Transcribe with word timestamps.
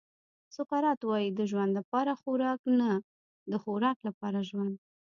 سقراط 0.55 0.99
وایي 1.05 1.29
د 1.33 1.41
ژوند 1.51 1.71
لپاره 1.79 2.11
خوراک 2.21 2.61
نه 2.79 2.91
د 3.51 3.53
خوراک 3.63 3.97
لپاره 4.07 4.39
ژوند. 4.49 4.75